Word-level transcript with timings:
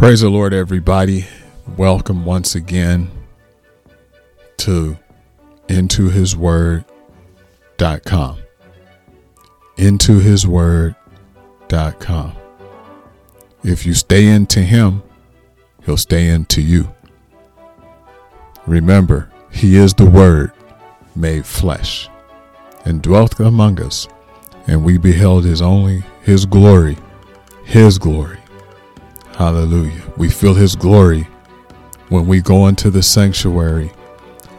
Praise 0.00 0.22
the 0.22 0.30
Lord, 0.30 0.54
everybody. 0.54 1.26
Welcome 1.76 2.24
once 2.24 2.54
again 2.54 3.10
to 4.56 4.96
intohisword.com. 5.68 8.38
Intohisword.com. 9.76 12.32
If 13.62 13.84
you 13.84 13.92
stay 13.92 14.26
into 14.26 14.60
Him, 14.60 15.02
He'll 15.84 15.98
stay 15.98 16.28
into 16.28 16.62
you. 16.62 16.94
Remember, 18.66 19.30
He 19.52 19.76
is 19.76 19.92
the 19.92 20.06
Word 20.06 20.52
made 21.14 21.44
flesh 21.44 22.08
and 22.86 23.02
dwelt 23.02 23.38
among 23.38 23.82
us, 23.82 24.08
and 24.66 24.82
we 24.82 24.96
beheld 24.96 25.44
His 25.44 25.60
only, 25.60 26.04
His 26.22 26.46
glory, 26.46 26.96
His 27.64 27.98
glory. 27.98 28.39
Hallelujah. 29.40 30.02
We 30.18 30.28
feel 30.28 30.52
His 30.52 30.76
glory 30.76 31.26
when 32.10 32.26
we 32.26 32.42
go 32.42 32.66
into 32.66 32.90
the 32.90 33.02
sanctuary 33.02 33.90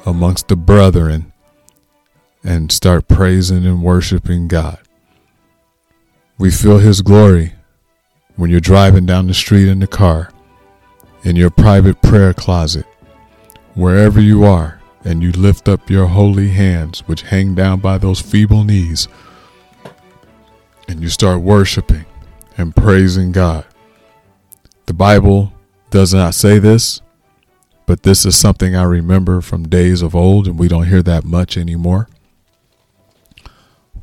amongst 0.08 0.48
the 0.48 0.56
brethren 0.56 1.32
and 2.44 2.72
start 2.72 3.08
praising 3.08 3.64
and 3.64 3.84
worshiping 3.84 4.48
God. 4.48 4.80
We 6.40 6.50
feel 6.50 6.80
His 6.80 7.04
glory 7.04 7.54
when 8.38 8.50
you're 8.50 8.60
driving 8.60 9.06
down 9.06 9.28
the 9.28 9.36
street 9.36 9.68
in 9.68 9.82
the 9.82 9.86
car, 9.86 10.32
in 11.22 11.36
your 11.36 11.52
private 11.52 12.02
prayer 12.02 12.34
closet, 12.34 12.88
wherever 13.76 14.20
you 14.20 14.44
are, 14.46 14.82
and 15.06 15.22
you 15.22 15.32
lift 15.32 15.70
up 15.70 15.92
your 15.92 16.08
holy 16.08 16.50
hands, 16.50 17.08
which 17.08 17.22
hang 17.22 17.54
down 17.54 17.82
by 17.82 18.00
those 18.00 18.20
feeble 18.20 18.64
knees, 18.64 19.08
and 20.88 21.04
you 21.04 21.10
start 21.10 21.42
worshiping 21.42 22.08
and 22.58 22.76
praising 22.76 23.32
God. 23.32 23.64
The 24.92 24.98
Bible 24.98 25.54
does 25.90 26.14
not 26.14 26.36
say 26.36 26.60
this, 26.60 27.00
but 27.86 28.04
this 28.04 28.26
is 28.26 28.36
something 28.36 28.76
I 28.76 28.84
remember 28.84 29.40
from 29.40 29.70
days 29.70 30.02
of 30.02 30.14
old, 30.14 30.48
and 30.48 30.60
we 30.60 30.68
don't 30.68 30.88
hear 30.88 31.02
that 31.04 31.24
much 31.24 31.56
anymore. 31.56 32.10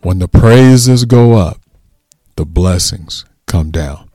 When 0.01 0.19
the 0.19 0.29
praises 0.29 1.05
go 1.05 1.35
up, 1.35 1.61
the 2.37 2.47
blessings 2.47 3.27
come 3.45 3.71
down. 3.71 4.09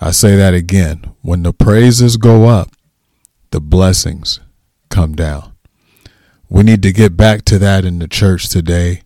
I 0.00 0.12
say 0.12 0.34
that 0.34 0.54
again. 0.54 1.12
When 1.20 1.42
the 1.42 1.52
praises 1.52 2.16
go 2.16 2.48
up, 2.48 2.70
the 3.50 3.60
blessings 3.60 4.40
come 4.88 5.14
down. 5.14 5.52
We 6.48 6.62
need 6.62 6.82
to 6.84 6.90
get 6.90 7.18
back 7.18 7.44
to 7.44 7.58
that 7.58 7.84
in 7.84 7.98
the 7.98 8.08
church 8.08 8.48
today. 8.48 9.02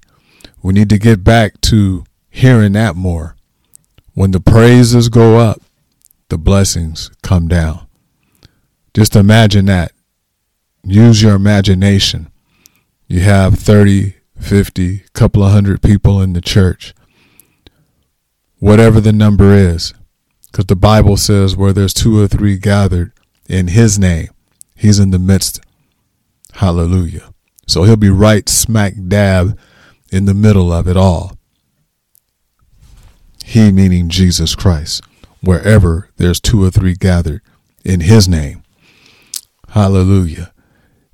We 0.63 0.73
need 0.73 0.91
to 0.91 1.01
get 1.01 1.25
back 1.25 1.61
to 1.63 2.05
hearing 2.31 2.75
that 2.75 2.95
more. 2.95 3.35
When 4.13 4.31
the 4.31 4.39
praises 4.39 5.09
go 5.09 5.39
up, 5.39 5.61
the 6.29 6.39
blessings 6.39 7.11
come 7.23 7.49
down. 7.49 7.87
Just 8.93 9.17
imagine 9.17 9.67
that. 9.67 9.93
Use 10.83 11.23
your 11.23 11.35
imagination. 11.35 12.31
You 13.09 13.21
have 13.21 13.59
30, 13.59 14.15
50, 14.39 15.03
couple 15.13 15.43
of 15.43 15.53
hundred 15.53 15.83
people 15.83 16.21
in 16.21 16.33
the 16.33 16.41
church. 16.41 16.95
Whatever 18.59 19.01
the 19.01 19.13
number 19.13 19.53
is. 19.53 19.95
Because 20.51 20.67
the 20.67 20.77
Bible 20.77 21.17
says 21.17 21.57
where 21.57 21.73
there's 21.73 21.93
two 21.93 22.21
or 22.21 22.29
three 22.29 22.59
gathered 22.59 23.13
in 23.49 23.69
his 23.69 23.99
name, 23.99 24.29
he's 24.77 25.01
in 25.01 25.11
the 25.11 25.19
midst. 25.19 25.61
Hallelujah. 26.55 27.35
So 27.67 27.83
he'll 27.83 27.97
be 27.97 28.11
right 28.11 28.49
smack 28.49 28.95
dab 29.09 29.59
in 30.13 30.27
the 30.27 30.35
middle 30.35 30.73
of 30.73 30.87
it 30.87 30.97
all. 30.97 31.37
He 33.45 33.73
meaning 33.73 34.09
Jesus 34.09 34.55
Christ, 34.55 35.03
wherever 35.45 36.11
there's 36.17 36.41
two 36.41 36.63
or 36.65 36.71
three 36.71 36.95
gathered 36.95 37.43
in 37.85 38.01
his 38.01 38.29
name. 38.29 38.63
Hallelujah. 39.69 40.53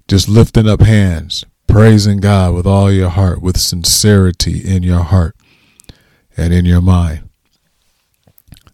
Just 0.08 0.28
lifting 0.28 0.68
up 0.68 0.80
hands, 0.82 1.44
praising 1.66 2.18
God 2.18 2.54
with 2.54 2.66
all 2.66 2.90
your 2.90 3.08
heart, 3.10 3.40
with 3.40 3.58
sincerity 3.58 4.60
in 4.60 4.82
your 4.82 5.04
heart 5.04 5.36
and 6.36 6.52
in 6.52 6.64
your 6.64 6.80
mind. 6.80 7.28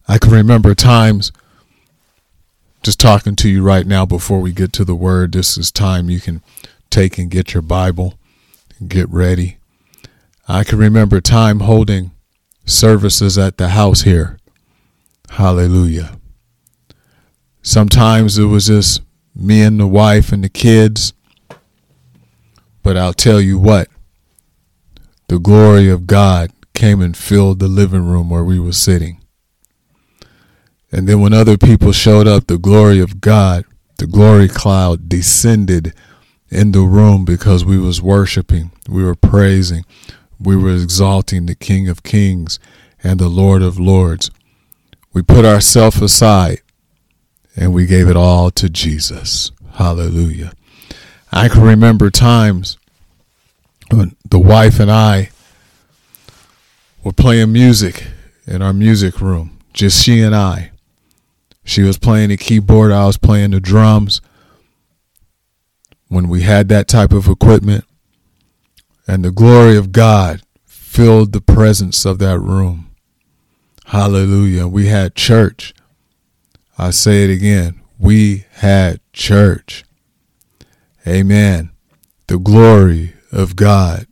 I 0.08 0.18
can 0.18 0.32
remember 0.32 0.74
times 0.74 1.32
just 2.82 3.00
talking 3.00 3.34
to 3.36 3.48
you 3.48 3.62
right 3.62 3.86
now 3.86 4.06
before 4.06 4.40
we 4.40 4.52
get 4.52 4.72
to 4.74 4.84
the 4.84 4.94
word. 4.94 5.32
This 5.32 5.58
is 5.58 5.72
time 5.72 6.08
you 6.08 6.20
can 6.20 6.42
take 6.90 7.18
and 7.18 7.30
get 7.30 7.52
your 7.52 7.62
Bible 7.62 8.14
and 8.78 8.88
get 8.88 9.08
ready. 9.08 9.58
I 10.48 10.62
can 10.62 10.78
remember 10.78 11.20
time 11.20 11.60
holding 11.60 12.12
services 12.64 13.36
at 13.36 13.56
the 13.56 13.70
house 13.70 14.02
here. 14.02 14.38
Hallelujah. 15.30 16.18
Sometimes 17.62 18.38
it 18.38 18.44
was 18.44 18.66
just 18.66 19.02
me 19.34 19.62
and 19.62 19.78
the 19.78 19.86
wife 19.86 20.32
and 20.32 20.42
the 20.42 20.48
kids. 20.48 21.12
But 22.82 22.96
I'll 22.96 23.12
tell 23.12 23.40
you 23.40 23.58
what, 23.58 23.88
the 25.28 25.38
glory 25.38 25.88
of 25.90 26.06
God 26.06 26.52
came 26.74 27.00
and 27.00 27.16
filled 27.16 27.58
the 27.58 27.68
living 27.68 28.06
room 28.06 28.30
where 28.30 28.44
we 28.44 28.60
were 28.60 28.72
sitting. 28.72 29.20
And 30.92 31.08
then 31.08 31.20
when 31.20 31.32
other 31.32 31.58
people 31.58 31.92
showed 31.92 32.28
up, 32.28 32.46
the 32.46 32.58
glory 32.58 33.00
of 33.00 33.20
God, 33.20 33.64
the 33.98 34.06
glory 34.06 34.48
cloud 34.48 35.08
descended 35.08 35.92
in 36.48 36.72
the 36.72 36.82
room 36.82 37.24
because 37.24 37.64
we 37.64 37.78
was 37.78 38.00
worshiping, 38.00 38.70
we 38.88 39.02
were 39.02 39.16
praising, 39.16 39.84
we 40.38 40.56
were 40.56 40.74
exalting 40.74 41.46
the 41.46 41.54
King 41.54 41.88
of 41.88 42.02
Kings 42.02 42.58
and 43.02 43.18
the 43.18 43.28
Lord 43.28 43.62
of 43.62 43.80
Lords. 43.80 44.30
We 45.16 45.22
put 45.22 45.46
ourselves 45.46 46.02
aside 46.02 46.60
and 47.56 47.72
we 47.72 47.86
gave 47.86 48.06
it 48.06 48.18
all 48.18 48.50
to 48.50 48.68
Jesus. 48.68 49.50
Hallelujah. 49.72 50.52
I 51.32 51.48
can 51.48 51.62
remember 51.62 52.10
times 52.10 52.76
when 53.90 54.14
the 54.28 54.38
wife 54.38 54.78
and 54.78 54.90
I 54.90 55.30
were 57.02 57.14
playing 57.14 57.50
music 57.50 58.08
in 58.46 58.60
our 58.60 58.74
music 58.74 59.22
room, 59.22 59.58
just 59.72 60.04
she 60.04 60.20
and 60.20 60.36
I. 60.36 60.72
She 61.64 61.80
was 61.80 61.96
playing 61.96 62.28
the 62.28 62.36
keyboard, 62.36 62.92
I 62.92 63.06
was 63.06 63.16
playing 63.16 63.52
the 63.52 63.60
drums 63.60 64.20
when 66.08 66.28
we 66.28 66.42
had 66.42 66.68
that 66.68 66.88
type 66.88 67.12
of 67.12 67.26
equipment, 67.26 67.86
and 69.08 69.24
the 69.24 69.32
glory 69.32 69.78
of 69.78 69.92
God 69.92 70.42
filled 70.66 71.32
the 71.32 71.40
presence 71.40 72.04
of 72.04 72.18
that 72.18 72.38
room. 72.38 72.90
Hallelujah. 73.90 74.66
We 74.66 74.86
had 74.88 75.14
church. 75.14 75.72
I 76.76 76.90
say 76.90 77.22
it 77.22 77.30
again. 77.30 77.80
We 78.00 78.44
had 78.54 78.98
church. 79.12 79.84
Amen. 81.06 81.70
The 82.26 82.38
glory 82.38 83.14
of 83.30 83.54
God, 83.54 84.08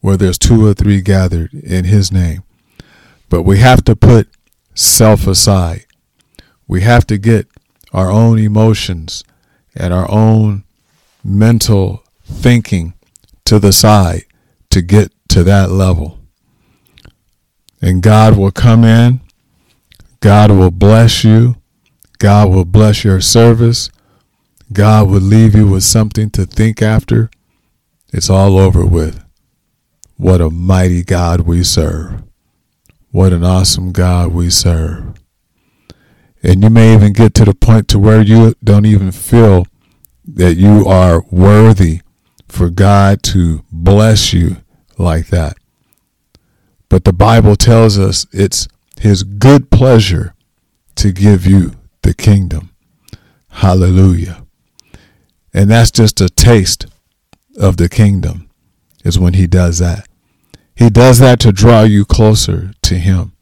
where 0.00 0.16
there's 0.16 0.38
two 0.38 0.66
or 0.66 0.72
three 0.72 1.02
gathered 1.02 1.52
in 1.52 1.84
His 1.84 2.10
name. 2.10 2.44
But 3.28 3.42
we 3.42 3.58
have 3.58 3.84
to 3.84 3.94
put 3.94 4.30
self 4.74 5.26
aside. 5.26 5.84
We 6.66 6.80
have 6.80 7.06
to 7.08 7.18
get 7.18 7.46
our 7.92 8.10
own 8.10 8.38
emotions 8.38 9.22
and 9.74 9.92
our 9.92 10.10
own 10.10 10.64
mental 11.22 12.04
thinking 12.24 12.94
to 13.44 13.58
the 13.58 13.72
side 13.74 14.24
to 14.70 14.80
get 14.80 15.12
to 15.28 15.44
that 15.44 15.70
level. 15.70 16.17
And 17.80 18.02
God 18.02 18.36
will 18.36 18.50
come 18.50 18.84
in, 18.84 19.20
God 20.20 20.50
will 20.50 20.70
bless 20.70 21.22
you, 21.22 21.56
God 22.18 22.50
will 22.50 22.64
bless 22.64 23.04
your 23.04 23.20
service, 23.20 23.90
God 24.72 25.08
will 25.08 25.20
leave 25.20 25.54
you 25.54 25.68
with 25.68 25.84
something 25.84 26.30
to 26.30 26.44
think 26.44 26.82
after. 26.82 27.30
It's 28.12 28.28
all 28.28 28.58
over 28.58 28.84
with. 28.84 29.22
What 30.16 30.40
a 30.40 30.50
mighty 30.50 31.04
God 31.04 31.42
we 31.42 31.62
serve. 31.62 32.24
What 33.10 33.32
an 33.32 33.44
awesome 33.44 33.92
God 33.92 34.32
we 34.32 34.50
serve. 34.50 35.14
And 36.42 36.62
you 36.62 36.70
may 36.70 36.94
even 36.94 37.12
get 37.12 37.34
to 37.34 37.44
the 37.44 37.54
point 37.54 37.88
to 37.88 37.98
where 37.98 38.22
you 38.22 38.54
don't 38.62 38.86
even 38.86 39.12
feel 39.12 39.66
that 40.26 40.54
you 40.54 40.86
are 40.86 41.22
worthy 41.30 42.00
for 42.48 42.70
God 42.70 43.22
to 43.24 43.64
bless 43.70 44.32
you 44.32 44.58
like 44.98 45.28
that. 45.28 45.56
But 46.88 47.04
the 47.04 47.12
Bible 47.12 47.56
tells 47.56 47.98
us 47.98 48.26
it's 48.32 48.68
his 48.98 49.22
good 49.22 49.70
pleasure 49.70 50.34
to 50.96 51.12
give 51.12 51.46
you 51.46 51.72
the 52.02 52.14
kingdom. 52.14 52.70
Hallelujah. 53.50 54.44
And 55.52 55.70
that's 55.70 55.90
just 55.90 56.20
a 56.20 56.28
taste 56.28 56.86
of 57.56 57.76
the 57.76 57.88
kingdom 57.88 58.48
is 59.04 59.18
when 59.18 59.34
he 59.34 59.46
does 59.46 59.78
that. 59.78 60.06
He 60.74 60.90
does 60.90 61.18
that 61.18 61.40
to 61.40 61.52
draw 61.52 61.82
you 61.82 62.04
closer 62.04 62.72
to 62.82 62.94
him. 62.96 63.32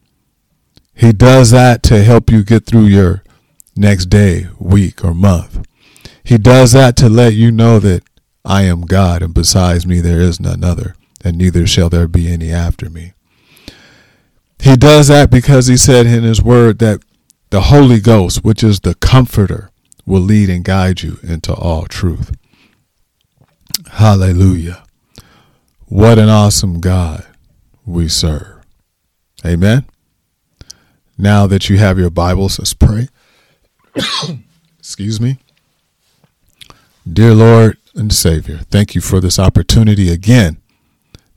He 0.95 1.13
does 1.13 1.51
that 1.51 1.83
to 1.85 2.03
help 2.03 2.31
you 2.31 2.43
get 2.43 2.65
through 2.65 2.87
your 2.87 3.23
next 3.77 4.07
day, 4.07 4.49
week, 4.59 5.05
or 5.05 5.13
month. 5.13 5.67
He 6.25 6.39
does 6.39 6.73
that 6.73 6.97
to 6.97 7.09
let 7.09 7.35
you 7.35 7.53
know 7.53 7.79
that 7.79 8.03
I 8.45 8.63
am 8.63 8.83
God, 8.83 9.23
and 9.23 9.35
besides 9.35 9.87
me 9.87 10.01
there 10.01 10.21
is 10.21 10.41
none 10.41 10.65
other, 10.65 10.97
and 11.23 11.37
neither 11.37 11.67
shall 11.67 11.91
there 11.91 12.09
be 12.09 12.33
any 12.33 12.51
after 12.51 12.89
me. 12.89 13.13
He 14.59 14.77
does 14.77 15.09
that 15.09 15.31
because 15.31 15.67
he 15.67 15.77
said 15.77 16.07
in 16.07 16.23
his 16.23 16.43
word 16.43 16.79
that 16.81 17.01
the 17.51 17.63
Holy 17.63 18.01
Ghost, 18.01 18.45
which 18.45 18.63
is 18.63 18.81
the 18.81 18.95
comforter, 18.97 19.71
will 20.05 20.21
lead 20.21 20.51
and 20.51 20.65
guide 20.65 21.03
you 21.03 21.19
into 21.23 21.55
all 21.55 21.87
truth. 21.87 22.37
Hallelujah. 23.93 24.85
What 25.87 26.19
an 26.19 26.29
awesome 26.29 26.81
God 26.81 27.25
we 27.85 28.09
serve. 28.09 28.65
Amen. 29.45 29.85
Now 31.17 31.47
that 31.47 31.69
you 31.71 31.79
have 31.79 31.99
your 31.99 32.11
Bibles, 32.11 32.59
let's 32.59 32.75
pray. 32.75 33.09
Excuse 34.79 35.21
me. 35.21 35.39
Dear 37.11 37.35
Lord 37.35 37.79
and 37.95 38.13
Savior, 38.13 38.59
thank 38.71 38.95
you 38.95 39.01
for 39.01 39.21
this 39.21 39.39
opportunity 39.39 40.11
again. 40.11 40.59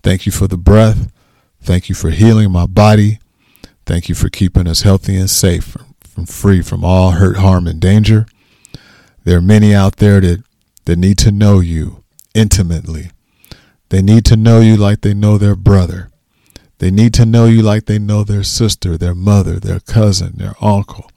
Thank 0.02 0.26
you 0.26 0.32
for 0.32 0.48
the 0.48 0.58
breath. 0.58 1.12
Thank 1.70 1.88
you 1.88 1.94
for 1.94 2.10
healing 2.10 2.52
my 2.52 2.66
body. 2.66 3.20
Thank 3.86 4.10
you 4.10 4.16
for 4.16 4.28
keeping 4.28 4.68
us 4.68 4.82
healthy 4.82 5.16
and 5.16 5.30
safe 5.30 5.78
from 6.02 6.26
free 6.26 6.64
from 6.64 6.84
all 6.84 7.12
hurt, 7.12 7.38
harm, 7.38 7.68
and 7.68 7.80
danger. 7.80 8.26
There 9.24 9.38
are 9.38 9.42
many 9.42 9.76
out 9.76 9.98
there 9.98 10.20
that, 10.20 10.44
that 10.86 10.96
need 10.96 11.20
to 11.20 11.32
know 11.32 11.60
you 11.60 12.04
intimately. 12.34 13.12
They 13.90 14.02
need 14.02 14.26
to 14.26 14.36
know 14.36 14.62
you 14.62 14.78
like 14.78 15.02
they 15.02 15.14
know 15.14 15.38
their 15.38 15.56
brother. 15.56 16.10
They 16.80 16.90
need 16.90 17.14
to 17.14 17.26
know 17.28 17.46
you 17.46 17.62
like 17.62 17.86
they 17.86 18.00
know 18.00 18.24
their 18.24 18.42
sister, 18.42 18.98
their 18.98 19.14
mother, 19.14 19.60
their 19.60 19.80
cousin, 19.80 20.38
their 20.38 20.56
uncle. 20.60 21.12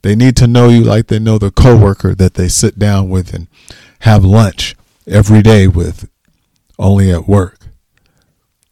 They 0.00 0.16
need 0.16 0.34
to 0.38 0.46
know 0.46 0.70
you 0.70 0.82
like 0.82 1.08
they 1.08 1.18
know 1.18 1.36
the 1.36 1.50
coworker 1.50 2.14
that 2.14 2.32
they 2.32 2.48
sit 2.48 2.78
down 2.78 3.10
with 3.10 3.34
and 3.34 3.48
have 3.98 4.24
lunch 4.24 4.76
every 5.06 5.42
day 5.42 5.68
with, 5.68 6.08
only 6.78 7.12
at 7.12 7.28
work. 7.28 7.63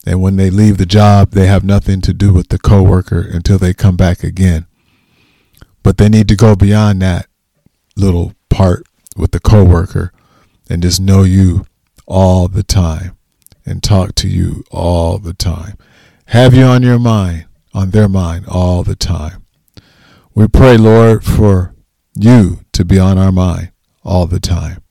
And 0.04 0.20
when 0.20 0.37
they 0.37 0.50
leave 0.50 0.78
the 0.78 0.87
job, 0.87 1.31
they 1.31 1.46
have 1.46 1.64
nothing 1.64 2.00
to 2.02 2.12
do 2.12 2.32
with 2.32 2.49
the 2.49 2.58
coworker 2.58 3.20
until 3.20 3.58
they 3.58 3.72
come 3.72 3.96
back 3.96 4.25
again. 4.25 4.66
But 5.82 5.96
they 5.96 6.08
need 6.08 6.28
to 6.28 6.37
go 6.37 6.56
beyond 6.56 7.02
that 7.02 7.26
little 7.96 8.34
part 8.49 8.84
with 9.16 9.32
the 9.32 9.40
coworker 9.40 10.12
and 10.69 10.82
just 10.82 11.00
know 11.00 11.22
you 11.22 11.66
all 12.06 12.49
the 12.49 12.62
time 12.62 13.16
and 13.64 13.82
talk 13.82 14.14
to 14.16 14.28
you 14.28 14.64
all 14.70 15.19
the 15.19 15.34
time. 15.34 15.76
Have 16.26 16.55
you 16.55 16.64
on 16.64 16.82
your 16.82 16.98
mind, 16.98 17.46
on 17.72 17.90
their 17.90 18.08
mind 18.08 18.46
all 18.48 18.82
the 18.82 18.96
time. 18.96 19.44
We 20.34 20.48
pray, 20.48 20.76
Lord, 20.76 21.25
for 21.25 21.75
you 22.14 22.60
to 22.72 22.84
be 22.84 22.98
on 22.98 23.19
our 23.19 23.32
mind 23.32 23.70
all 24.05 24.26
the 24.26 24.40
time. 24.40 24.82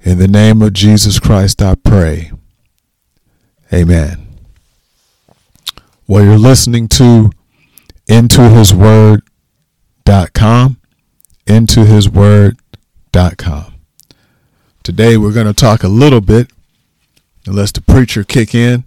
In 0.00 0.18
the 0.18 0.28
name 0.28 0.60
of 0.60 0.72
Jesus 0.72 1.18
Christ, 1.18 1.62
I 1.62 1.76
pray. 1.76 2.32
Amen. 3.72 4.28
Well, 6.06 6.22
you're 6.22 6.38
listening 6.38 6.88
to 6.88 7.30
Into 8.06 8.48
His 8.50 8.74
Word.com. 8.74 9.22
Into 11.46 11.84
His 11.84 12.08
Word.com. 12.08 13.74
Today, 14.82 15.16
we're 15.16 15.32
going 15.32 15.46
to 15.46 15.54
talk 15.54 15.82
a 15.82 15.88
little 15.88 16.20
bit, 16.20 16.50
unless 17.46 17.72
the 17.72 17.80
preacher 17.80 18.22
kick 18.22 18.54
in. 18.54 18.84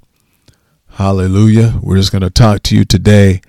Hallelujah. 0.89 1.79
We're 1.81 1.97
just 1.97 2.12
going 2.12 2.21
to 2.21 2.29
talk 2.29 2.62
to 2.63 2.75
you 2.75 2.85
today 2.85 3.41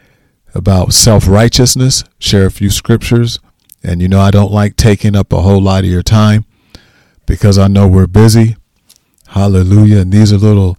about 0.55 0.95
self 0.95 1.29
righteousness, 1.29 2.05
share 2.19 2.47
a 2.47 2.51
few 2.51 2.71
scriptures. 2.71 3.39
And 3.83 4.01
you 4.01 4.09
know, 4.09 4.21
I 4.21 4.31
don't 4.31 4.51
like 4.51 4.77
taking 4.77 5.15
up 5.15 5.33
a 5.33 5.43
whole 5.43 5.61
lot 5.61 5.85
of 5.85 5.91
your 5.91 6.03
time 6.03 6.47
because 7.27 7.59
I 7.59 7.69
know 7.69 7.87
we're 7.87 8.07
busy. 8.07 8.57
Hallelujah. 9.29 9.99
And 9.99 10.13
these 10.13 10.33
are 10.33 10.39
little 10.39 10.78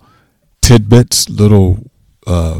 tidbits, 0.69 1.27
little 1.27 1.79
uh, 2.27 2.59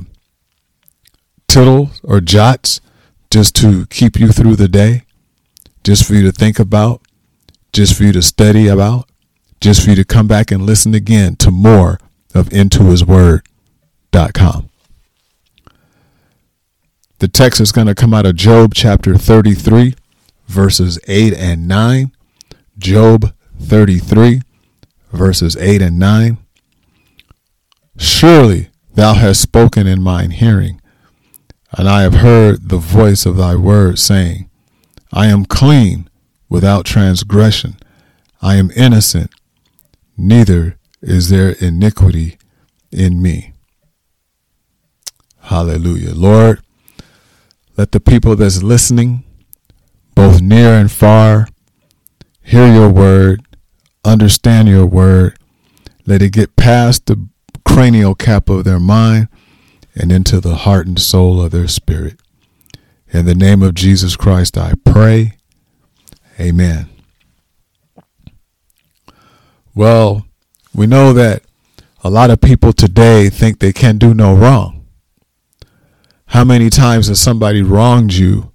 tittles 1.47 2.01
or 2.03 2.19
jots 2.19 2.81
just 3.29 3.55
to 3.55 3.85
keep 3.85 4.19
you 4.19 4.29
through 4.29 4.55
the 4.55 4.67
day, 4.67 5.03
just 5.83 6.07
for 6.07 6.15
you 6.15 6.23
to 6.23 6.31
think 6.31 6.57
about, 6.57 7.03
just 7.71 7.95
for 7.95 8.05
you 8.05 8.11
to 8.11 8.23
study 8.23 8.67
about, 8.67 9.07
just 9.61 9.83
for 9.83 9.91
you 9.91 9.95
to 9.95 10.03
come 10.03 10.27
back 10.27 10.49
and 10.49 10.65
listen 10.65 10.95
again 10.95 11.35
to 11.35 11.51
more 11.51 11.99
of 12.33 12.51
Into 12.51 12.85
His 12.85 13.05
Word.com. 13.05 14.71
The 17.19 17.27
text 17.27 17.61
is 17.61 17.71
going 17.71 17.85
to 17.85 17.93
come 17.93 18.15
out 18.15 18.25
of 18.25 18.35
Job 18.35 18.73
chapter 18.73 19.19
33, 19.19 19.93
verses 20.47 20.97
8 21.07 21.35
and 21.35 21.67
9. 21.67 22.11
Job 22.79 23.35
33, 23.59 24.41
verses 25.11 25.55
8 25.57 25.83
and 25.83 25.99
9. 25.99 26.39
Surely 28.19 28.67
thou 28.95 29.13
hast 29.13 29.39
spoken 29.39 29.87
in 29.87 30.01
mine 30.01 30.31
hearing, 30.31 30.81
and 31.71 31.87
I 31.87 32.01
have 32.01 32.15
heard 32.15 32.67
the 32.67 32.75
voice 32.75 33.25
of 33.25 33.37
thy 33.37 33.55
word, 33.55 33.97
saying, 33.97 34.49
I 35.13 35.27
am 35.27 35.45
clean 35.45 36.09
without 36.49 36.83
transgression. 36.83 37.77
I 38.41 38.57
am 38.57 38.71
innocent, 38.75 39.31
neither 40.17 40.77
is 41.01 41.29
there 41.29 41.51
iniquity 41.61 42.37
in 42.91 43.21
me. 43.21 43.53
Hallelujah. 45.43 46.13
Lord, 46.13 46.59
let 47.77 47.93
the 47.93 48.01
people 48.01 48.35
that's 48.35 48.61
listening, 48.61 49.23
both 50.13 50.41
near 50.41 50.73
and 50.73 50.91
far, 50.91 51.47
hear 52.43 52.67
your 52.67 52.89
word, 52.89 53.45
understand 54.03 54.67
your 54.67 54.85
word. 54.85 55.37
Let 56.05 56.21
it 56.21 56.33
get 56.33 56.57
past 56.57 57.05
the 57.05 57.29
cranial 57.73 58.15
cap 58.15 58.49
of 58.49 58.63
their 58.63 58.79
mind 58.79 59.27
and 59.95 60.11
into 60.11 60.39
the 60.39 60.55
heart 60.55 60.87
and 60.87 60.99
soul 60.99 61.41
of 61.41 61.51
their 61.51 61.67
spirit. 61.67 62.19
In 63.11 63.25
the 63.25 63.35
name 63.35 63.61
of 63.61 63.73
Jesus 63.73 64.15
Christ, 64.15 64.57
I 64.57 64.73
pray. 64.83 65.37
Amen. 66.39 66.89
Well, 69.75 70.25
we 70.73 70.87
know 70.87 71.13
that 71.13 71.43
a 72.03 72.09
lot 72.09 72.29
of 72.29 72.41
people 72.41 72.73
today 72.73 73.29
think 73.29 73.59
they 73.59 73.73
can 73.73 73.97
do 73.97 74.13
no 74.13 74.33
wrong. 74.33 74.87
How 76.27 76.43
many 76.43 76.69
times 76.69 77.07
has 77.07 77.19
somebody 77.19 77.61
wronged 77.61 78.13
you 78.13 78.51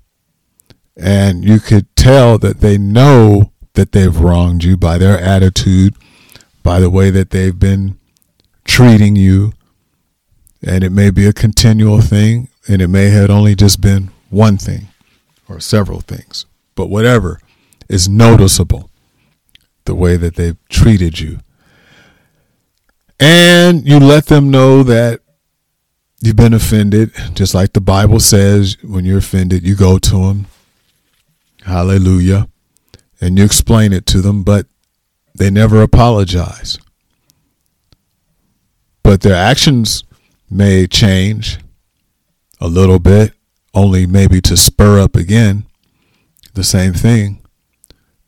and 0.96 1.44
you 1.44 1.58
could 1.60 1.94
tell 1.96 2.38
that 2.38 2.60
they 2.60 2.78
know 2.78 3.52
that 3.74 3.92
they've 3.92 4.16
wronged 4.16 4.64
you 4.64 4.76
by 4.76 4.98
their 4.98 5.18
attitude, 5.18 5.94
by 6.62 6.78
the 6.78 6.90
way 6.90 7.10
that 7.10 7.30
they've 7.30 7.58
been 7.58 7.98
treating 8.64 9.16
you. 9.16 9.52
And 10.66 10.82
it 10.82 10.90
may 10.90 11.10
be 11.10 11.26
a 11.26 11.32
continual 11.32 12.00
thing, 12.00 12.48
and 12.66 12.80
it 12.80 12.88
may 12.88 13.10
have 13.10 13.28
only 13.28 13.54
just 13.54 13.80
been 13.80 14.10
one 14.30 14.56
thing 14.56 14.88
or 15.48 15.60
several 15.60 16.00
things. 16.00 16.46
But 16.74 16.86
whatever 16.86 17.40
is 17.88 18.08
noticeable, 18.08 18.90
the 19.84 19.94
way 19.94 20.16
that 20.16 20.36
they've 20.36 20.56
treated 20.68 21.20
you. 21.20 21.40
And 23.20 23.86
you 23.86 24.00
let 24.00 24.26
them 24.26 24.50
know 24.50 24.82
that 24.82 25.20
you've 26.20 26.36
been 26.36 26.54
offended, 26.54 27.12
just 27.34 27.54
like 27.54 27.74
the 27.74 27.80
Bible 27.80 28.20
says 28.20 28.76
when 28.82 29.04
you're 29.04 29.18
offended, 29.18 29.62
you 29.62 29.76
go 29.76 29.98
to 29.98 30.26
them. 30.26 30.46
Hallelujah. 31.64 32.48
And 33.20 33.38
you 33.38 33.44
explain 33.44 33.92
it 33.92 34.06
to 34.06 34.20
them, 34.20 34.42
but 34.42 34.66
they 35.34 35.50
never 35.50 35.82
apologize. 35.82 36.78
But 39.04 39.20
their 39.20 39.36
actions 39.36 40.02
may 40.50 40.88
change 40.88 41.60
a 42.60 42.66
little 42.66 42.98
bit, 42.98 43.34
only 43.74 44.06
maybe 44.06 44.40
to 44.40 44.56
spur 44.56 44.98
up 44.98 45.14
again 45.14 45.66
the 46.54 46.64
same 46.64 46.94
thing. 46.94 47.40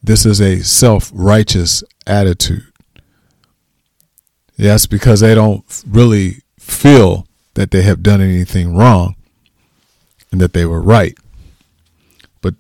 This 0.03 0.25
is 0.25 0.41
a 0.41 0.63
self 0.63 1.11
righteous 1.13 1.83
attitude. 2.07 2.71
Yes, 4.57 4.87
because 4.87 5.21
they 5.21 5.35
don't 5.35 5.65
really 5.89 6.43
feel 6.59 7.27
that 7.55 7.71
they 7.71 7.83
have 7.83 8.03
done 8.03 8.21
anything 8.21 8.77
wrong 8.77 9.17
and 10.31 10.41
that 10.41 10.53
they 10.53 10.67
were 10.67 10.83
right. 10.83 11.17
But 12.41 12.55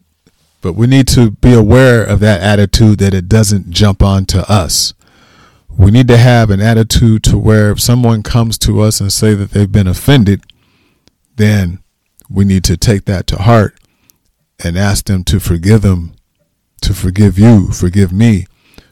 but 0.62 0.72
we 0.72 0.86
need 0.86 1.06
to 1.08 1.32
be 1.32 1.52
aware 1.52 2.02
of 2.02 2.20
that 2.20 2.40
attitude 2.40 2.98
that 2.98 3.14
it 3.14 3.28
doesn't 3.28 3.70
jump 3.70 4.02
onto 4.02 4.38
us. 4.38 4.94
We 5.78 5.90
need 5.90 6.08
to 6.08 6.16
have 6.16 6.50
an 6.50 6.60
attitude 6.60 7.22
to 7.24 7.38
where 7.38 7.70
if 7.70 7.80
someone 7.80 8.22
comes 8.22 8.56
to 8.58 8.80
us 8.80 9.00
and 9.00 9.12
say 9.12 9.34
that 9.34 9.50
they've 9.50 9.70
been 9.70 9.86
offended, 9.86 10.42
then 11.36 11.80
we 12.30 12.44
need 12.44 12.64
to 12.64 12.76
take 12.76 13.04
that 13.04 13.26
to 13.28 13.36
heart 13.36 13.78
and 14.62 14.78
ask 14.78 15.04
them 15.04 15.22
to 15.24 15.38
forgive 15.38 15.82
them, 15.82 16.14
to 16.80 16.94
forgive 16.94 17.38
you, 17.38 17.68
forgive 17.72 18.12
me 18.12 18.46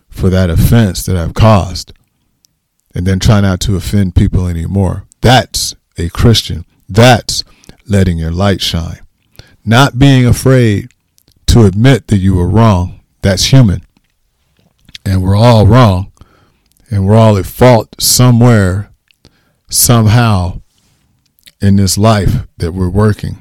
for 0.08 0.28
that 0.30 0.50
offense 0.50 1.04
that 1.06 1.16
I've 1.16 1.34
caused. 1.34 1.92
And 2.94 3.06
then 3.06 3.18
try 3.18 3.40
not 3.40 3.60
to 3.60 3.76
offend 3.76 4.14
people 4.14 4.46
anymore. 4.46 5.04
That's 5.20 5.74
a 5.98 6.10
Christian. 6.10 6.64
That's 6.88 7.42
letting 7.86 8.18
your 8.18 8.30
light 8.30 8.60
shine. 8.60 9.00
Not 9.64 9.98
being 9.98 10.26
afraid 10.26 10.90
to 11.46 11.64
admit 11.64 12.08
that 12.08 12.18
you 12.18 12.34
were 12.34 12.48
wrong. 12.48 13.00
That's 13.22 13.46
human. 13.46 13.82
And 15.04 15.22
we're 15.22 15.36
all 15.36 15.66
wrong. 15.66 16.12
And 16.90 17.06
we're 17.06 17.16
all 17.16 17.36
at 17.36 17.46
fault 17.46 18.00
somewhere, 18.00 18.90
somehow, 19.70 20.60
in 21.60 21.76
this 21.76 21.96
life 21.96 22.46
that 22.58 22.72
we're 22.72 22.90
working. 22.90 23.38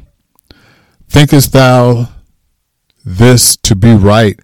Thinkest 1.09 1.51
thou 1.51 2.09
this 3.05 3.57
to 3.57 3.75
be 3.75 3.93
right, 3.93 4.39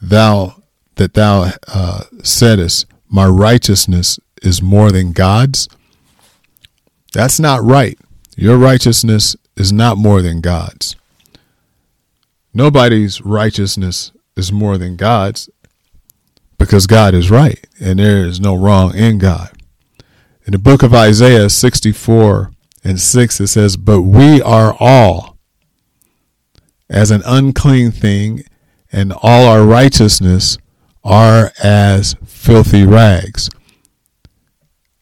thou 0.00 0.62
that 0.96 1.14
thou 1.14 1.52
uh, 1.68 2.02
saidest, 2.22 2.86
My 3.08 3.26
righteousness 3.26 4.18
is 4.42 4.62
more 4.62 4.92
than 4.92 5.12
God's? 5.12 5.68
That's 7.12 7.40
not 7.40 7.64
right. 7.64 7.98
Your 8.36 8.58
righteousness 8.58 9.34
is 9.56 9.72
not 9.72 9.96
more 9.96 10.22
than 10.22 10.40
God's. 10.40 10.94
Nobody's 12.54 13.20
righteousness 13.20 14.12
is 14.36 14.52
more 14.52 14.78
than 14.78 14.96
God's 14.96 15.48
because 16.58 16.86
God 16.86 17.14
is 17.14 17.30
right 17.30 17.64
and 17.80 17.98
there 17.98 18.26
is 18.26 18.40
no 18.40 18.54
wrong 18.54 18.94
in 18.94 19.18
God. 19.18 19.50
In 20.44 20.52
the 20.52 20.58
book 20.58 20.82
of 20.82 20.94
Isaiah 20.94 21.50
64 21.50 22.50
and 22.82 23.00
6, 23.00 23.40
it 23.40 23.46
says, 23.48 23.76
But 23.76 24.02
we 24.02 24.40
are 24.42 24.74
all 24.80 25.36
as 26.88 27.10
an 27.10 27.22
unclean 27.26 27.90
thing, 27.90 28.44
and 28.90 29.12
all 29.12 29.46
our 29.46 29.64
righteousness 29.64 30.56
are 31.04 31.52
as 31.62 32.16
filthy 32.24 32.86
rags. 32.86 33.50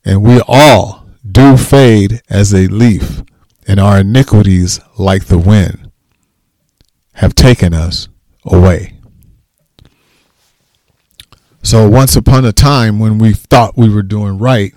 And 0.05 0.23
we 0.23 0.41
all 0.49 1.07
do 1.29 1.57
fade 1.57 2.23
as 2.29 2.53
a 2.53 2.67
leaf, 2.69 3.23
and 3.67 3.79
our 3.79 4.01
iniquities, 4.01 4.81
like 4.99 5.27
the 5.27 5.39
wind, 5.39 5.91
have 7.15 7.35
taken 7.35 7.73
us 7.73 8.09
away. 8.45 8.96
So, 11.67 11.89
once 11.89 12.15
upon 12.15 12.45
a 12.45 12.53
time 12.53 13.01
when 13.01 13.19
we 13.19 13.33
thought 13.33 13.77
we 13.77 13.93
were 13.93 14.05
doing 14.05 14.39
right, 14.39 14.73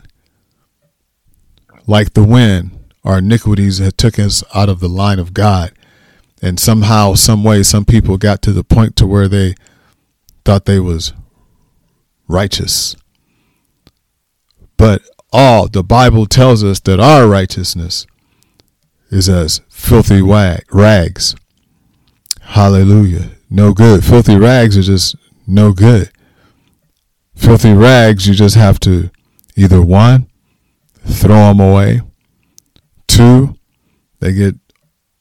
like 1.85 2.15
the 2.15 2.23
wind, 2.23 2.71
our 3.03 3.19
iniquities 3.19 3.77
had 3.77 3.95
took 3.95 4.17
us 4.17 4.43
out 4.55 4.69
of 4.69 4.79
the 4.79 4.89
line 4.89 5.19
of 5.19 5.31
God. 5.31 5.71
And 6.41 6.59
somehow, 6.59 7.13
some 7.13 7.43
way, 7.43 7.61
some 7.61 7.85
people 7.85 8.17
got 8.17 8.41
to 8.41 8.51
the 8.51 8.63
point 8.63 8.95
to 8.95 9.05
where 9.05 9.27
they 9.27 9.53
thought 10.43 10.65
they 10.65 10.79
was 10.79 11.13
righteous. 12.27 12.95
But 14.75 15.03
all 15.31 15.67
the 15.67 15.83
Bible 15.83 16.25
tells 16.25 16.63
us 16.63 16.79
that 16.79 16.99
our 16.99 17.27
righteousness 17.27 18.07
is 19.11 19.29
as 19.29 19.61
filthy 19.69 20.23
wag, 20.23 20.63
rags. 20.73 21.35
Hallelujah. 22.41 23.29
No 23.47 23.73
good. 23.73 24.03
Filthy 24.03 24.37
rags 24.37 24.75
are 24.75 24.81
just 24.81 25.15
no 25.45 25.71
good. 25.71 26.11
Filthy 27.39 27.71
rags, 27.71 28.27
you 28.27 28.33
just 28.33 28.55
have 28.55 28.81
to 28.81 29.09
either 29.55 29.81
one, 29.81 30.27
throw 31.05 31.47
them 31.47 31.61
away, 31.61 32.01
two, 33.07 33.55
they 34.19 34.33
get 34.33 34.55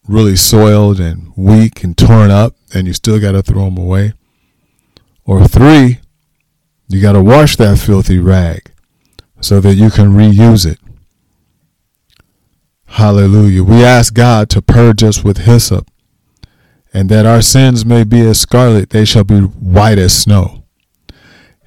really 0.08 0.34
soiled 0.34 0.98
and 0.98 1.32
weak 1.36 1.84
and 1.84 1.96
torn 1.96 2.32
up, 2.32 2.56
and 2.74 2.88
you 2.88 2.92
still 2.92 3.20
got 3.20 3.32
to 3.32 3.42
throw 3.42 3.66
them 3.66 3.78
away, 3.78 4.14
or 5.24 5.46
three, 5.46 6.00
you 6.88 7.00
got 7.00 7.12
to 7.12 7.22
wash 7.22 7.54
that 7.54 7.78
filthy 7.78 8.18
rag 8.18 8.72
so 9.40 9.60
that 9.60 9.76
you 9.76 9.88
can 9.88 10.08
reuse 10.08 10.66
it. 10.66 10.80
Hallelujah. 12.86 13.62
We 13.62 13.84
ask 13.84 14.12
God 14.12 14.50
to 14.50 14.60
purge 14.60 15.04
us 15.04 15.22
with 15.22 15.38
hyssop, 15.38 15.88
and 16.92 17.08
that 17.10 17.26
our 17.26 17.42
sins 17.42 17.86
may 17.86 18.02
be 18.02 18.22
as 18.22 18.40
scarlet, 18.40 18.90
they 18.90 19.04
shall 19.04 19.24
be 19.24 19.38
white 19.38 19.98
as 19.98 20.18
snow. 20.18 20.57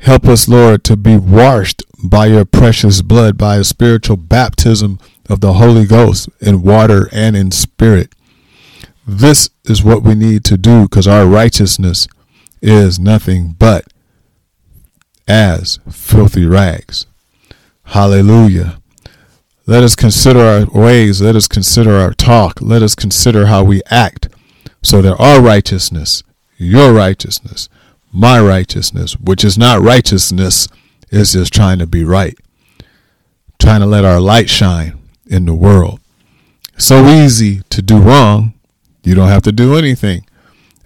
Help 0.02 0.26
us, 0.26 0.50
Lord, 0.50 0.84
to 0.86 0.98
be 0.98 1.16
washed 1.16 1.84
by 2.04 2.26
your 2.26 2.44
precious 2.44 3.04
blood, 3.04 3.38
by 3.38 3.58
a 3.58 3.64
spiritual 3.64 4.18
baptism 4.18 5.00
of 5.30 5.42
the 5.42 5.54
Holy 5.54 5.86
Ghost 5.86 6.28
in 6.40 6.64
water 6.64 7.08
and 7.12 7.36
in 7.36 7.52
spirit. 7.52 8.14
This 9.06 9.52
is 9.66 9.84
what 9.84 10.02
we 10.02 10.16
need 10.16 10.44
to 10.46 10.58
do 10.58 10.84
because 10.84 11.08
our 11.08 11.28
righteousness 11.28 12.08
is 12.64 13.00
nothing 13.00 13.56
but 13.60 13.86
as 15.28 15.80
filthy 15.92 16.46
rags. 16.46 17.06
Hallelujah. 17.84 18.80
Let 19.68 19.84
us 19.84 19.96
consider 19.96 20.40
our 20.40 20.66
ways. 20.66 21.22
Let 21.22 21.36
us 21.36 21.48
consider 21.48 21.98
our 21.98 22.14
talk. 22.16 22.60
Let 22.60 22.82
us 22.82 22.96
consider 22.96 23.46
how 23.46 23.64
we 23.64 23.84
act 23.92 24.30
so 24.82 25.00
that 25.04 25.18
our 25.18 25.42
righteousness, 25.42 26.24
your 26.58 26.92
righteousness, 26.92 27.70
my 28.12 28.40
righteousness, 28.40 29.18
which 29.18 29.44
is 29.44 29.58
not 29.58 29.82
righteousness, 29.82 30.68
is 31.10 31.34
just 31.34 31.54
trying 31.54 31.80
to 31.80 31.88
be 31.88 32.04
right, 32.04 32.38
trying 33.60 33.82
to 33.82 33.86
let 33.86 34.06
our 34.06 34.20
light 34.20 34.50
shine 34.50 34.98
in 35.26 35.46
the 35.46 35.54
world. 35.54 36.00
So 36.78 37.08
easy 37.08 37.62
to 37.70 37.82
do 37.82 37.98
wrong. 38.00 38.54
You 39.04 39.16
don't 39.16 39.30
have 39.30 39.44
to 39.44 39.52
do 39.52 39.76
anything. 39.76 40.26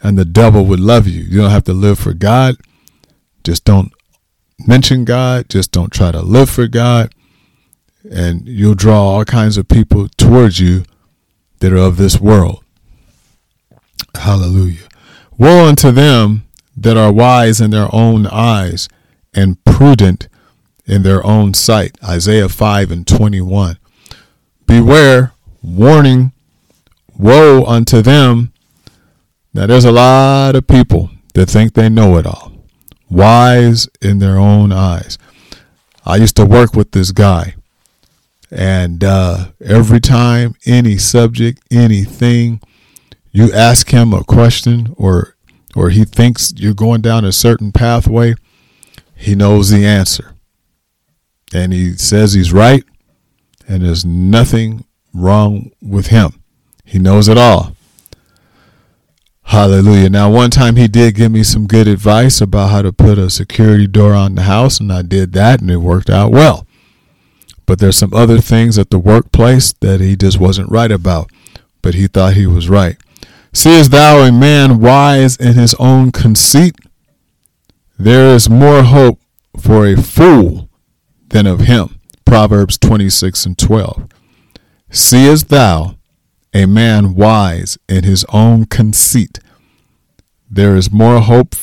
And 0.01 0.17
the 0.17 0.25
devil 0.25 0.65
would 0.65 0.79
love 0.79 1.07
you. 1.07 1.23
You 1.23 1.41
don't 1.41 1.51
have 1.51 1.63
to 1.63 1.73
live 1.73 1.97
for 1.97 2.13
God. 2.13 2.55
Just 3.43 3.65
don't 3.65 3.91
mention 4.59 5.05
God. 5.05 5.49
Just 5.49 5.71
don't 5.71 5.91
try 5.91 6.11
to 6.11 6.21
live 6.21 6.49
for 6.49 6.67
God. 6.67 7.13
And 8.09 8.47
you'll 8.47 8.75
draw 8.75 9.01
all 9.01 9.25
kinds 9.25 9.57
of 9.57 9.67
people 9.67 10.07
towards 10.17 10.59
you 10.59 10.83
that 11.59 11.73
are 11.73 11.77
of 11.77 11.97
this 11.97 12.19
world. 12.19 12.63
Hallelujah. 14.15 14.87
Woe 15.37 15.65
unto 15.65 15.91
them 15.91 16.44
that 16.77 16.97
are 16.97 17.11
wise 17.11 17.61
in 17.61 17.71
their 17.71 17.87
own 17.93 18.27
eyes 18.27 18.89
and 19.33 19.63
prudent 19.63 20.27
in 20.85 21.03
their 21.03 21.25
own 21.25 21.53
sight. 21.53 21.97
Isaiah 22.03 22.49
5 22.49 22.91
and 22.91 23.07
21. 23.07 23.77
Beware, 24.67 25.33
warning, 25.61 26.31
woe 27.17 27.63
unto 27.65 28.01
them. 28.01 28.51
Now, 29.53 29.67
there's 29.67 29.85
a 29.85 29.91
lot 29.91 30.55
of 30.55 30.67
people 30.67 31.09
that 31.33 31.49
think 31.49 31.73
they 31.73 31.89
know 31.89 32.17
it 32.17 32.25
all, 32.25 32.51
wise 33.09 33.87
in 34.01 34.19
their 34.19 34.37
own 34.37 34.71
eyes. 34.71 35.17
I 36.05 36.17
used 36.17 36.35
to 36.35 36.45
work 36.45 36.73
with 36.73 36.91
this 36.91 37.11
guy, 37.11 37.55
and 38.51 39.03
uh, 39.03 39.47
every 39.63 39.99
time 39.99 40.55
any 40.65 40.97
subject, 40.97 41.61
anything, 41.71 42.61
you 43.31 43.51
ask 43.51 43.89
him 43.89 44.13
a 44.13 44.23
question 44.23 44.93
or 44.97 45.34
or 45.75 45.89
he 45.89 46.05
thinks 46.05 46.53
you're 46.55 46.73
going 46.73 47.01
down 47.01 47.25
a 47.25 47.31
certain 47.31 47.71
pathway, 47.71 48.33
he 49.15 49.35
knows 49.35 49.69
the 49.69 49.85
answer. 49.85 50.33
And 51.53 51.73
he 51.73 51.93
says 51.93 52.33
he's 52.33 52.53
right, 52.53 52.83
and 53.67 53.83
there's 53.83 54.05
nothing 54.05 54.85
wrong 55.13 55.71
with 55.81 56.07
him. 56.07 56.41
He 56.83 56.99
knows 56.99 57.27
it 57.27 57.37
all. 57.37 57.75
Hallelujah. 59.43 60.09
Now, 60.09 60.29
one 60.31 60.49
time 60.49 60.75
he 60.75 60.87
did 60.87 61.15
give 61.15 61.31
me 61.31 61.43
some 61.43 61.67
good 61.67 61.87
advice 61.87 62.41
about 62.41 62.71
how 62.71 62.81
to 62.81 62.91
put 62.91 63.19
a 63.19 63.29
security 63.29 63.85
door 63.85 64.13
on 64.13 64.35
the 64.35 64.41
house, 64.43 64.79
and 64.79 64.91
I 64.91 65.03
did 65.03 65.33
that, 65.33 65.61
and 65.61 65.69
it 65.69 65.77
worked 65.77 66.09
out 66.09 66.31
well. 66.31 66.65
But 67.65 67.79
there's 67.79 67.97
some 67.97 68.13
other 68.13 68.39
things 68.39 68.77
at 68.77 68.89
the 68.89 68.99
workplace 68.99 69.73
that 69.81 70.01
he 70.01 70.15
just 70.15 70.39
wasn't 70.39 70.71
right 70.71 70.91
about, 70.91 71.31
but 71.81 71.93
he 71.93 72.07
thought 72.07 72.33
he 72.33 72.47
was 72.47 72.69
right. 72.69 72.97
Seest 73.55 73.91
thou 73.91 74.19
a 74.19 74.33
man 74.33 74.81
wise 74.81 75.37
in 75.37 75.53
his 75.53 75.73
own 75.75 76.11
conceit? 76.11 76.75
There 77.97 78.35
is 78.35 78.49
more 78.49 78.83
hope 78.83 79.21
for 79.57 79.87
a 79.87 79.95
fool 79.95 80.69
than 81.29 81.47
of 81.47 81.61
him. 81.61 82.01
Proverbs 82.25 82.77
26 82.77 83.45
and 83.45 83.57
12. 83.57 84.09
Seest 84.91 85.47
thou 85.47 85.95
a 86.53 86.65
man 86.65 87.15
wise 87.15 87.77
in 87.87 88.03
his 88.03 88.25
own 88.25 88.65
conceit? 88.65 89.39
There 90.51 90.75
is 90.75 90.91
more 90.91 91.21
hope 91.21 91.55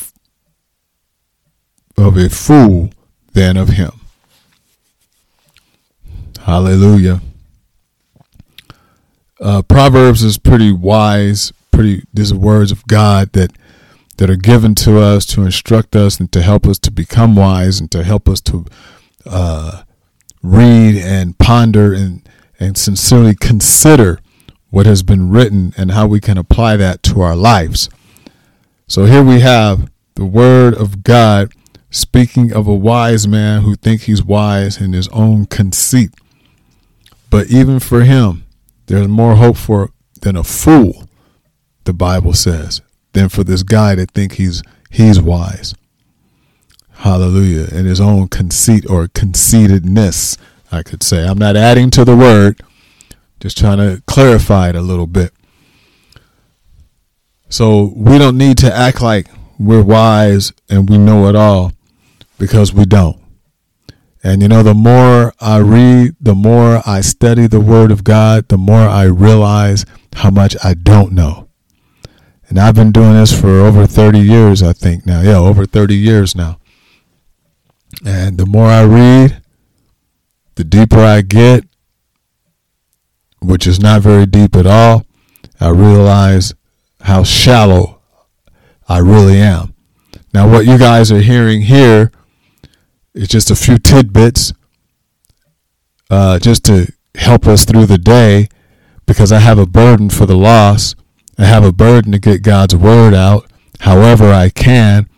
of 1.98 2.16
a 2.16 2.30
fool 2.30 2.90
than 3.34 3.58
of 3.58 3.68
him. 3.68 4.00
Hallelujah. 6.40 7.20
Uh, 9.38 9.60
Proverbs 9.60 10.22
is 10.22 10.38
pretty 10.38 10.72
wise 10.72 11.52
pretty 11.82 12.04
these 12.14 12.30
are 12.30 12.38
words 12.38 12.70
of 12.70 12.86
God 12.86 13.32
that 13.32 13.52
that 14.18 14.30
are 14.30 14.36
given 14.36 14.74
to 14.76 15.00
us 15.00 15.26
to 15.26 15.42
instruct 15.42 15.96
us 15.96 16.20
and 16.20 16.30
to 16.30 16.40
help 16.40 16.64
us 16.64 16.78
to 16.78 16.92
become 16.92 17.34
wise 17.34 17.80
and 17.80 17.90
to 17.90 18.04
help 18.04 18.28
us 18.28 18.40
to 18.42 18.66
uh, 19.26 19.82
read 20.44 20.94
and 20.96 21.36
ponder 21.38 21.92
and 21.92 22.28
and 22.60 22.78
sincerely 22.78 23.34
consider 23.34 24.20
what 24.70 24.86
has 24.86 25.02
been 25.02 25.28
written 25.30 25.74
and 25.76 25.90
how 25.90 26.06
we 26.06 26.20
can 26.20 26.38
apply 26.38 26.76
that 26.76 27.02
to 27.02 27.20
our 27.20 27.34
lives. 27.34 27.90
So 28.86 29.06
here 29.06 29.24
we 29.24 29.40
have 29.40 29.90
the 30.14 30.24
word 30.24 30.74
of 30.74 31.02
God 31.02 31.52
speaking 31.90 32.52
of 32.52 32.68
a 32.68 32.74
wise 32.74 33.26
man 33.26 33.62
who 33.62 33.74
think 33.74 34.02
he's 34.02 34.22
wise 34.22 34.80
in 34.80 34.92
his 34.92 35.08
own 35.08 35.46
conceit. 35.46 36.10
But 37.28 37.48
even 37.48 37.80
for 37.80 38.02
him, 38.02 38.44
there's 38.86 39.08
more 39.08 39.34
hope 39.34 39.56
for 39.56 39.90
than 40.22 40.36
a 40.36 40.44
fool 40.44 41.01
the 41.84 41.92
Bible 41.92 42.32
says, 42.32 42.80
than 43.12 43.28
for 43.28 43.44
this 43.44 43.62
guy 43.62 43.94
to 43.94 44.06
think 44.06 44.34
he's 44.34 44.62
he's 44.90 45.20
wise. 45.20 45.74
Hallelujah. 46.96 47.66
In 47.76 47.84
his 47.84 48.00
own 48.00 48.28
conceit 48.28 48.88
or 48.88 49.08
conceitedness, 49.08 50.38
I 50.70 50.82
could 50.82 51.02
say. 51.02 51.26
I'm 51.26 51.38
not 51.38 51.56
adding 51.56 51.90
to 51.90 52.04
the 52.04 52.16
word, 52.16 52.60
just 53.40 53.58
trying 53.58 53.78
to 53.78 54.02
clarify 54.06 54.68
it 54.68 54.76
a 54.76 54.80
little 54.80 55.08
bit. 55.08 55.32
So 57.48 57.92
we 57.96 58.18
don't 58.18 58.38
need 58.38 58.56
to 58.58 58.74
act 58.74 59.02
like 59.02 59.26
we're 59.58 59.82
wise 59.82 60.52
and 60.70 60.88
we 60.88 60.96
know 60.96 61.28
it 61.28 61.36
all 61.36 61.72
because 62.38 62.72
we 62.72 62.84
don't. 62.84 63.20
And 64.24 64.40
you 64.40 64.48
know, 64.48 64.62
the 64.62 64.74
more 64.74 65.34
I 65.40 65.58
read, 65.58 66.14
the 66.20 66.34
more 66.34 66.82
I 66.86 67.00
study 67.00 67.46
the 67.48 67.60
Word 67.60 67.90
of 67.90 68.04
God, 68.04 68.48
the 68.48 68.58
more 68.58 68.80
I 68.80 69.04
realize 69.04 69.84
how 70.14 70.30
much 70.30 70.56
I 70.62 70.74
don't 70.74 71.12
know. 71.12 71.48
And 72.52 72.60
I've 72.60 72.74
been 72.74 72.92
doing 72.92 73.14
this 73.14 73.32
for 73.40 73.60
over 73.60 73.86
30 73.86 74.18
years, 74.18 74.62
I 74.62 74.74
think 74.74 75.06
now. 75.06 75.22
Yeah, 75.22 75.38
over 75.38 75.64
30 75.64 75.94
years 75.94 76.36
now. 76.36 76.58
And 78.04 78.36
the 78.36 78.44
more 78.44 78.66
I 78.66 78.82
read, 78.84 79.40
the 80.56 80.64
deeper 80.64 80.98
I 80.98 81.22
get, 81.22 81.64
which 83.40 83.66
is 83.66 83.80
not 83.80 84.02
very 84.02 84.26
deep 84.26 84.54
at 84.54 84.66
all, 84.66 85.06
I 85.60 85.70
realize 85.70 86.52
how 87.00 87.22
shallow 87.22 88.02
I 88.86 88.98
really 88.98 89.38
am. 89.38 89.72
Now, 90.34 90.46
what 90.46 90.66
you 90.66 90.76
guys 90.76 91.10
are 91.10 91.22
hearing 91.22 91.62
here 91.62 92.12
is 93.14 93.28
just 93.28 93.50
a 93.50 93.56
few 93.56 93.78
tidbits 93.78 94.52
uh, 96.10 96.38
just 96.38 96.66
to 96.66 96.92
help 97.14 97.46
us 97.46 97.64
through 97.64 97.86
the 97.86 97.96
day 97.96 98.48
because 99.06 99.32
I 99.32 99.38
have 99.38 99.58
a 99.58 99.64
burden 99.64 100.10
for 100.10 100.26
the 100.26 100.36
lost. 100.36 100.96
I 101.42 101.46
have 101.46 101.64
a 101.64 101.72
burden 101.72 102.12
to 102.12 102.20
get 102.20 102.42
God's 102.42 102.76
word 102.76 103.14
out 103.14 103.50
however 103.80 104.32
I 104.32 104.48
can. 104.48 105.08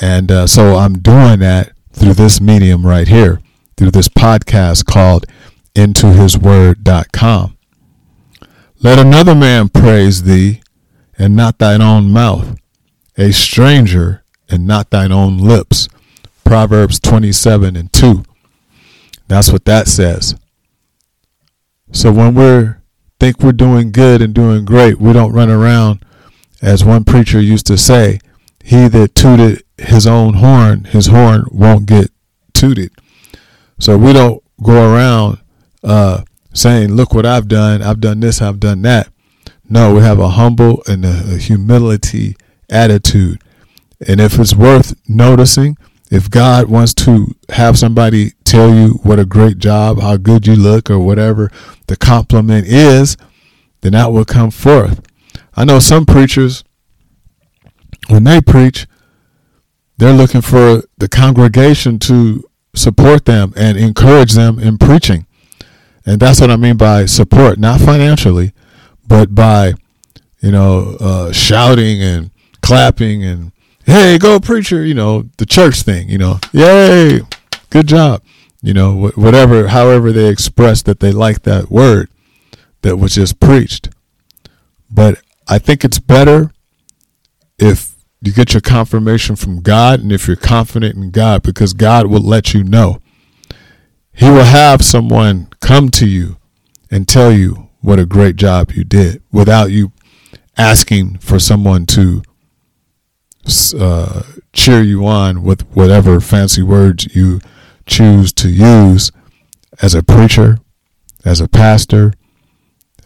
And 0.00 0.32
uh, 0.32 0.48
so 0.48 0.74
I'm 0.74 0.98
doing 0.98 1.38
that 1.38 1.70
through 1.92 2.14
this 2.14 2.40
medium 2.40 2.84
right 2.84 3.06
here, 3.06 3.40
through 3.76 3.92
this 3.92 4.08
podcast 4.08 4.86
called 4.86 5.26
IntoHisWord.com. 5.76 7.56
Let 8.82 8.98
another 8.98 9.36
man 9.36 9.68
praise 9.68 10.24
thee, 10.24 10.60
and 11.16 11.36
not 11.36 11.58
thine 11.58 11.82
own 11.82 12.10
mouth, 12.10 12.58
a 13.16 13.30
stranger, 13.30 14.24
and 14.48 14.66
not 14.66 14.90
thine 14.90 15.12
own 15.12 15.38
lips. 15.38 15.88
Proverbs 16.42 16.98
27 16.98 17.76
and 17.76 17.92
2. 17.92 18.24
That's 19.28 19.52
what 19.52 19.64
that 19.66 19.86
says. 19.86 20.34
So 21.92 22.10
when 22.10 22.34
we 22.34 22.77
think 23.20 23.40
we're 23.40 23.52
doing 23.52 23.90
good 23.90 24.22
and 24.22 24.34
doing 24.34 24.64
great, 24.64 25.00
we 25.00 25.12
don't 25.12 25.32
run 25.32 25.50
around, 25.50 26.04
as 26.62 26.84
one 26.84 27.04
preacher 27.04 27.40
used 27.40 27.66
to 27.66 27.76
say, 27.76 28.20
he 28.62 28.88
that 28.88 29.14
tooted 29.14 29.62
his 29.78 30.06
own 30.06 30.34
horn, 30.34 30.84
his 30.84 31.06
horn 31.06 31.44
won't 31.50 31.86
get 31.86 32.10
tooted. 32.52 32.90
So 33.78 33.96
we 33.96 34.12
don't 34.12 34.42
go 34.62 34.92
around 34.92 35.38
uh, 35.82 36.22
saying, 36.52 36.94
look 36.94 37.14
what 37.14 37.26
I've 37.26 37.48
done, 37.48 37.82
I've 37.82 38.00
done 38.00 38.20
this, 38.20 38.42
I've 38.42 38.60
done 38.60 38.82
that. 38.82 39.08
No, 39.68 39.94
we 39.94 40.00
have 40.00 40.18
a 40.18 40.30
humble 40.30 40.82
and 40.86 41.04
a, 41.04 41.34
a 41.34 41.38
humility 41.38 42.36
attitude. 42.70 43.42
And 44.06 44.20
if 44.20 44.38
it's 44.38 44.54
worth 44.54 44.94
noticing, 45.08 45.76
if 46.10 46.30
God 46.30 46.68
wants 46.68 46.94
to 46.94 47.34
have 47.50 47.78
somebody 47.78 48.32
tell 48.44 48.74
you 48.74 49.00
what 49.02 49.18
a 49.18 49.26
great 49.26 49.58
job, 49.58 50.00
how 50.00 50.16
good 50.16 50.46
you 50.46 50.56
look, 50.56 50.90
or 50.90 50.98
whatever 50.98 51.50
the 51.88 51.96
compliment 51.96 52.66
is, 52.66 53.16
then 53.80 53.92
that 53.92 54.12
will 54.12 54.24
come 54.24 54.50
forth. 54.50 55.00
I 55.54 55.64
know 55.64 55.78
some 55.80 56.06
preachers, 56.06 56.64
when 58.08 58.24
they 58.24 58.40
preach, 58.40 58.86
they're 59.96 60.12
looking 60.12 60.40
for 60.40 60.84
the 60.98 61.08
congregation 61.08 61.98
to 62.00 62.48
support 62.74 63.24
them 63.24 63.52
and 63.56 63.76
encourage 63.76 64.32
them 64.32 64.58
in 64.58 64.78
preaching. 64.78 65.26
And 66.06 66.20
that's 66.20 66.40
what 66.40 66.50
I 66.50 66.56
mean 66.56 66.76
by 66.76 67.06
support, 67.06 67.58
not 67.58 67.80
financially, 67.80 68.52
but 69.06 69.34
by, 69.34 69.74
you 70.40 70.52
know, 70.52 70.96
uh, 71.00 71.32
shouting 71.32 72.00
and 72.02 72.30
clapping 72.62 73.24
and 73.24 73.52
hey, 73.84 74.18
go 74.18 74.38
preacher, 74.38 74.84
you 74.84 74.94
know, 74.94 75.24
the 75.38 75.46
church 75.46 75.82
thing, 75.82 76.08
you 76.08 76.18
know, 76.18 76.38
yay, 76.52 77.20
good 77.70 77.88
job, 77.88 78.22
you 78.62 78.74
know, 78.74 79.10
whatever, 79.14 79.68
however 79.68 80.12
they 80.12 80.28
express 80.28 80.82
that 80.82 81.00
they 81.00 81.12
like 81.12 81.42
that 81.42 81.70
word 81.70 82.08
that 82.82 82.96
was 82.96 83.14
just 83.14 83.40
preached. 83.40 83.88
But 84.90 85.20
I 85.46 85.58
think 85.58 85.84
it's 85.84 85.98
better 85.98 86.52
if 87.58 87.94
you 88.20 88.32
get 88.32 88.54
your 88.54 88.60
confirmation 88.60 89.36
from 89.36 89.60
God 89.60 90.00
and 90.00 90.10
if 90.10 90.26
you're 90.26 90.36
confident 90.36 90.96
in 90.96 91.10
God 91.10 91.42
because 91.42 91.72
God 91.72 92.06
will 92.06 92.20
let 92.20 92.52
you 92.52 92.64
know. 92.64 93.00
He 94.12 94.28
will 94.28 94.44
have 94.44 94.84
someone 94.84 95.48
come 95.60 95.90
to 95.90 96.08
you 96.08 96.38
and 96.90 97.06
tell 97.06 97.30
you 97.30 97.68
what 97.80 98.00
a 98.00 98.06
great 98.06 98.34
job 98.34 98.72
you 98.72 98.82
did 98.82 99.22
without 99.30 99.70
you 99.70 99.92
asking 100.56 101.18
for 101.18 101.38
someone 101.38 101.86
to 101.86 102.22
uh, 103.78 104.22
cheer 104.52 104.82
you 104.82 105.06
on 105.06 105.44
with 105.44 105.62
whatever 105.70 106.20
fancy 106.20 106.62
words 106.62 107.14
you 107.14 107.40
choose 107.88 108.32
to 108.34 108.48
use 108.48 109.10
as 109.82 109.94
a 109.94 110.02
preacher, 110.02 110.58
as 111.24 111.40
a 111.40 111.48
pastor, 111.48 112.12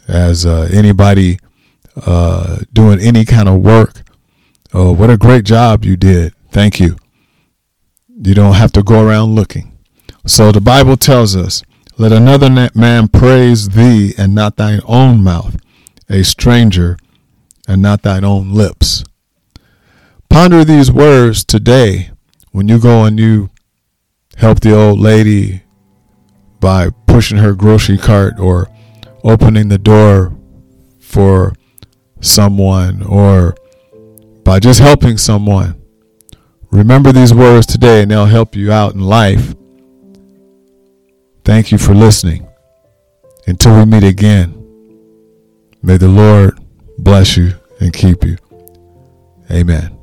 as 0.09 0.45
uh, 0.45 0.68
anybody 0.73 1.38
uh, 2.05 2.59
doing 2.73 3.01
any 3.01 3.25
kind 3.25 3.49
of 3.49 3.61
work. 3.61 4.03
Oh, 4.75 4.92
what 4.92 5.11
a 5.11 5.16
great 5.16 5.45
job 5.45 5.85
you 5.85 5.97
did. 5.97 6.35
Thank 6.51 6.81
you. 6.81 6.97
You 8.09 8.35
don't 8.35 8.55
have 8.55 8.73
to 8.73 8.83
go 8.83 9.07
around 9.07 9.35
looking. 9.35 9.79
So 10.27 10.53
the 10.53 10.61
Bible 10.61 10.97
tells 10.97 11.35
us, 11.37 11.62
let 11.99 12.12
another 12.12 12.71
man 12.75 13.09
praise 13.09 13.71
thee 13.71 14.14
and 14.16 14.35
not 14.35 14.57
thine 14.57 14.81
own 14.87 15.23
mouth, 15.23 15.57
a 16.09 16.23
stranger 16.23 16.97
and 17.68 17.83
not 17.83 18.03
thine 18.03 18.25
own 18.25 18.53
lips. 18.53 19.05
Ponder 20.29 20.64
these 20.64 20.90
words 20.90 21.45
today 21.45 22.11
when 22.53 22.68
you 22.68 22.79
go 22.79 23.05
and 23.05 23.18
you 23.18 23.51
help 24.37 24.61
the 24.61 24.75
old 24.75 24.99
lady 24.99 25.62
by 26.61 26.90
pushing 27.07 27.38
her 27.38 27.55
grocery 27.55 27.99
cart 27.99 28.38
or 28.38 28.68
opening 29.25 29.68
the 29.68 29.79
door 29.79 30.37
for 31.01 31.55
someone 32.21 33.03
or 33.03 33.55
by 34.45 34.59
just 34.59 34.81
helping 34.81 35.18
someone. 35.18 35.81
Remember 36.71 37.12
these 37.12 37.35
words 37.35 37.66
today 37.66 38.03
and 38.03 38.11
they'll 38.11 38.27
help 38.27 38.57
you 38.57 38.73
out 38.73 38.95
in 38.95 39.01
life. 39.01 39.55
Thank 41.45 41.71
you 41.71 41.79
for 41.79 41.95
listening. 41.95 42.47
Until 43.47 43.77
we 43.77 43.85
meet 43.85 44.05
again, 44.05 44.55
may 45.83 45.97
the 45.97 46.09
Lord 46.09 46.59
bless 46.99 47.37
you 47.37 47.53
and 47.81 47.92
keep 47.92 48.25
you. 48.25 48.37
Amen. 49.51 50.02